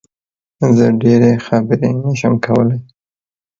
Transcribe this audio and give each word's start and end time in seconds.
زه 0.77 0.85
ډېری 1.01 1.33
خبرې 1.45 1.89
نه 2.01 2.11
شم 2.19 2.33
کولی 2.45 2.77